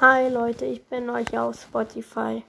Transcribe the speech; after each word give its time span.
Hi 0.00 0.28
Leute, 0.28 0.64
ich 0.64 0.84
bin 0.86 1.08
euch 1.08 1.38
auf 1.38 1.54
Spotify. 1.54 2.42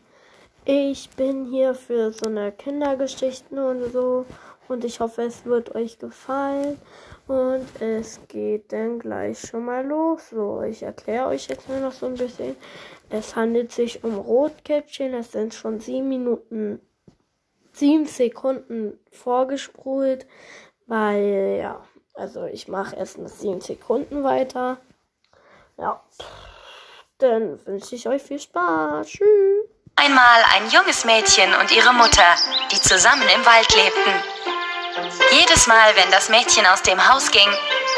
Ich 0.65 1.11
bin 1.11 1.45
hier 1.45 1.75
für 1.75 2.11
so 2.11 2.25
eine 2.25 2.52
Kindergeschichten 2.52 3.60
und 3.60 3.94
so 3.94 4.25
und 4.68 4.83
ich 4.83 4.99
hoffe, 4.99 5.21
es 5.21 5.46
wird 5.46 5.76
euch 5.76 6.00
gefallen 6.00 6.81
und 7.28 7.68
es 7.79 8.20
geht 8.29 8.73
dann 8.73 8.97
gleich 8.97 9.42
schon 9.42 9.66
mal 9.66 9.86
los. 9.86 10.31
So, 10.31 10.63
ich 10.63 10.81
erkläre 10.81 11.28
euch 11.28 11.47
jetzt 11.47 11.70
nur 11.70 11.78
noch 11.78 11.92
so 11.92 12.08
ein 12.08 12.16
bisschen. 12.16 12.55
Es 13.11 13.36
handelt 13.36 13.71
sich 13.71 14.04
um 14.04 14.16
Rotkäppchen. 14.16 15.14
Es 15.14 15.32
sind 15.32 15.54
schon 15.54 15.80
sieben 15.80 16.09
Minuten, 16.09 16.82
sieben 17.73 18.07
Sekunden 18.07 18.98
vorgespult, 19.12 20.25
weil 20.88 21.59
ja, 21.62 21.86
also 22.16 22.46
ich 22.46 22.68
mache 22.68 22.96
erst 22.96 23.20
mit 23.20 23.30
sieben 23.30 23.62
Sekunden 23.62 24.23
weiter. 24.23 24.80
Ja. 25.77 26.02
Dann 27.20 27.66
wünsche 27.66 27.95
ich 27.95 28.09
euch 28.09 28.21
viel 28.21 28.42
Spaß. 28.42 29.07
Tschüss. 29.07 29.69
Einmal 29.96 30.43
ein 30.54 30.69
junges 30.69 31.05
Mädchen 31.05 31.55
und 31.55 31.71
ihre 31.71 31.93
Mutter, 31.93 32.36
die 32.74 32.82
zusammen 32.82 33.26
im 33.34 33.46
Wald 33.46 33.74
lebten. 33.74 34.14
Jedes 35.32 35.66
Mal, 35.68 35.96
wenn 35.96 36.12
das 36.12 36.28
Mädchen 36.28 36.66
aus 36.66 36.82
dem 36.82 37.08
Haus 37.08 37.32
ging, 37.32 37.48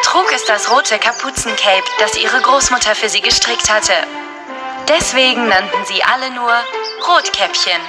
trug 0.03 0.31
es 0.35 0.45
das 0.45 0.69
rote 0.69 0.99
Kapuzencape, 0.99 1.83
das 1.97 2.15
ihre 2.15 2.39
Großmutter 2.41 2.93
für 2.93 3.09
sie 3.09 3.21
gestrickt 3.21 3.71
hatte. 3.71 3.95
Deswegen 4.87 5.47
nannten 5.47 5.83
sie 5.85 6.03
alle 6.03 6.29
nur 6.29 6.53
Rotkäppchen. 7.07 7.81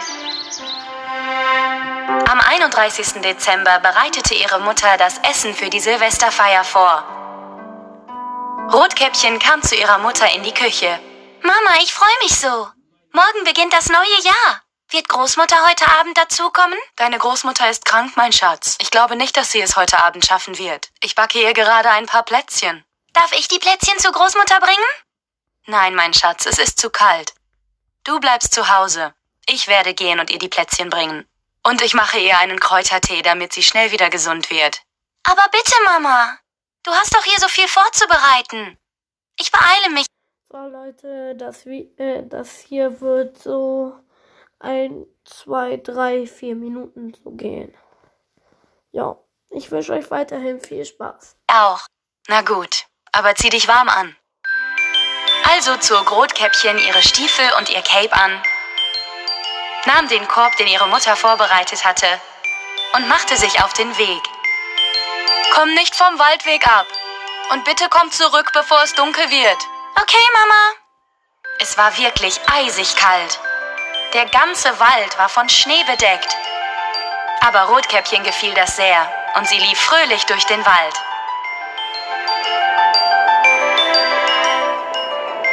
Am 2.27 2.41
31. 2.41 3.21
Dezember 3.21 3.81
bereitete 3.81 4.35
ihre 4.35 4.61
Mutter 4.61 4.97
das 4.97 5.19
Essen 5.31 5.53
für 5.53 5.69
die 5.69 5.81
Silvesterfeier 5.81 6.65
vor. 6.65 7.05
Rotkäppchen 8.73 9.39
kam 9.39 9.61
zu 9.61 9.75
ihrer 9.75 9.99
Mutter 9.99 10.27
in 10.35 10.43
die 10.43 10.55
Küche. 10.55 10.99
Mama, 11.49 11.81
ich 11.81 11.95
freue 11.95 12.19
mich 12.21 12.39
so. 12.39 12.71
Morgen 13.13 13.45
beginnt 13.45 13.73
das 13.73 13.89
neue 13.89 14.21
Jahr. 14.23 14.63
Wird 14.91 15.09
Großmutter 15.09 15.67
heute 15.67 15.89
Abend 15.99 16.19
dazukommen? 16.19 16.79
Deine 16.97 17.17
Großmutter 17.17 17.71
ist 17.71 17.87
krank, 17.87 18.13
mein 18.17 18.35
Schatz. 18.35 18.77
Ich 18.83 18.91
glaube 18.91 19.17
nicht, 19.17 19.35
dass 19.35 19.51
sie 19.51 19.63
es 19.63 19.75
heute 19.75 19.99
Abend 20.05 20.27
schaffen 20.27 20.59
wird. 20.59 20.91
Ich 21.01 21.15
backe 21.15 21.41
ihr 21.41 21.55
gerade 21.55 21.89
ein 21.89 22.05
paar 22.05 22.23
Plätzchen. 22.23 22.85
Darf 23.15 23.33
ich 23.33 23.49
die 23.49 23.59
Plätzchen 23.59 23.99
zur 23.99 24.13
Großmutter 24.13 24.61
bringen? 24.61 24.91
Nein, 25.65 25.95
mein 25.95 26.13
Schatz, 26.13 26.45
es 26.45 26.59
ist 26.59 26.79
zu 26.79 26.91
kalt. 26.91 27.33
Du 28.05 28.21
bleibst 28.21 28.53
zu 28.53 28.69
Hause. 28.69 29.15
Ich 29.47 29.69
werde 29.69 29.95
gehen 29.95 30.21
und 30.21 30.29
ihr 30.29 30.39
die 30.39 30.51
Plätzchen 30.51 30.91
bringen. 30.91 31.27
Und 31.63 31.81
ich 31.81 31.95
mache 31.95 32.19
ihr 32.19 32.37
einen 32.37 32.61
Kräutertee, 32.61 33.23
damit 33.23 33.55
sie 33.55 33.63
schnell 33.63 33.91
wieder 33.91 34.11
gesund 34.11 34.51
wird. 34.51 34.83
Aber 35.25 35.47
bitte, 35.51 35.75
Mama. 35.87 36.39
Du 36.83 36.93
hast 36.93 37.15
doch 37.15 37.25
hier 37.25 37.41
so 37.41 37.49
viel 37.49 37.69
vorzubereiten. 37.69 38.77
Ich 39.39 39.51
beeile 39.51 39.89
mich. 39.95 40.05
So 40.51 40.57
Leute, 40.57 41.35
das, 41.37 41.67
äh, 41.67 42.23
das 42.25 42.61
hier 42.61 43.03
wird 43.03 43.37
so 43.37 43.93
ein, 44.59 45.05
zwei, 45.27 45.77
drei, 45.77 46.27
vier 46.27 46.55
Minuten 46.55 47.13
so 47.13 47.33
gehen. 47.33 47.77
Ja, 48.91 49.19
ich 49.51 49.71
wünsche 49.71 49.93
euch 49.93 50.11
weiterhin 50.11 50.59
viel 50.59 50.87
Spaß. 50.87 51.37
Auch. 51.49 51.81
Na 52.29 52.41
gut, 52.41 52.87
aber 53.13 53.35
zieh 53.35 53.51
dich 53.51 53.69
warm 53.69 53.91
an. 53.91 54.17
Also 55.53 55.77
zog 55.77 56.11
Rotkäppchen 56.11 56.79
ihre 56.79 57.03
Stiefel 57.03 57.45
und 57.59 57.69
ihr 57.69 57.83
Cape 57.83 58.15
an, 58.15 58.43
nahm 59.85 60.09
den 60.09 60.27
Korb, 60.29 60.57
den 60.57 60.69
ihre 60.69 60.89
Mutter 60.89 61.15
vorbereitet 61.15 61.85
hatte, 61.85 62.07
und 62.97 63.07
machte 63.07 63.37
sich 63.37 63.63
auf 63.63 63.75
den 63.75 63.99
Weg. 63.99 64.23
Komm 65.53 65.75
nicht 65.75 65.95
vom 65.95 66.19
Waldweg 66.19 66.67
ab. 66.67 66.87
Und 67.53 67.67
bitte 67.67 67.89
komm 67.91 68.11
zurück, 68.11 68.51
bevor 68.55 68.83
es 68.83 68.95
dunkel 68.95 69.29
wird. 69.31 69.78
Okay, 70.01 70.29
Mama. 70.33 70.75
Es 71.59 71.77
war 71.77 71.99
wirklich 71.99 72.39
eisig 72.47 72.95
kalt. 72.95 73.41
Der 74.15 74.27
ganze 74.27 74.79
Wald 74.79 75.19
war 75.19 75.29
von 75.29 75.49
Schnee 75.49 75.83
bedeckt. 75.91 76.37
Aber 77.41 77.63
Rotkäppchen 77.63 78.23
gefiel 78.23 78.55
das 78.55 78.77
sehr 78.77 79.13
und 79.35 79.49
sie 79.49 79.59
lief 79.59 79.81
fröhlich 79.81 80.25
durch 80.27 80.45
den 80.45 80.65
Wald. 80.65 80.95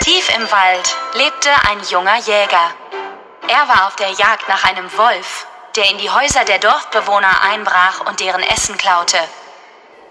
Tief 0.02 0.30
im 0.36 0.52
Wald 0.52 0.96
lebte 1.14 1.50
ein 1.68 1.82
junger 1.90 2.18
Jäger. 2.18 2.72
Er 3.48 3.68
war 3.68 3.88
auf 3.88 3.96
der 3.96 4.12
Jagd 4.12 4.48
nach 4.48 4.64
einem 4.64 4.96
Wolf, 4.96 5.48
der 5.76 5.90
in 5.90 5.98
die 5.98 6.12
Häuser 6.12 6.46
der 6.46 6.60
Dorfbewohner 6.60 7.42
einbrach 7.42 8.02
und 8.02 8.20
deren 8.20 8.44
Essen 8.44 8.78
klaute. 8.78 9.18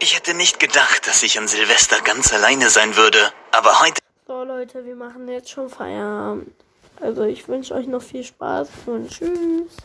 Ich 0.01 0.17
hätte 0.17 0.35
nicht 0.35 0.59
gedacht, 0.59 1.07
dass 1.07 1.23
ich 1.23 1.39
an 1.39 1.47
Silvester 1.47 2.01
ganz 2.01 2.33
alleine 2.33 2.69
sein 2.69 2.97
würde, 2.97 3.33
aber 3.53 3.81
heute 3.81 4.04
so 4.27 4.43
Leute, 4.43 4.85
wir 4.87 4.97
machen 4.97 5.29
jetzt 5.29 5.51
schon 5.51 5.69
Feierabend. 5.69 6.55
Also 7.01 7.25
ich 7.25 7.47
wünsche 7.47 7.75
euch 7.75 7.87
noch 7.87 8.03
viel 8.03 8.25
Spaß 8.25 8.71
und 8.87 9.11
tschüss. 9.11 9.77